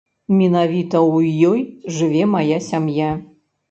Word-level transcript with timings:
Менавіта 0.37 0.95
ў 1.15 1.17
ёй 1.51 1.61
жыве 2.01 2.27
мая 2.37 2.63
сям'я. 2.73 3.17